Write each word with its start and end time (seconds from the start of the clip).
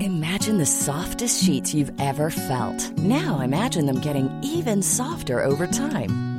Imagine 0.00 0.58
the 0.58 0.66
softest 0.66 1.42
sheets 1.42 1.74
you've 1.74 1.92
ever 1.98 2.30
felt. 2.30 2.92
Now 2.98 3.40
imagine 3.40 3.86
them 3.86 4.00
getting 4.00 4.28
even 4.42 4.82
softer 4.82 5.42
over 5.42 5.66
time. 5.66 6.29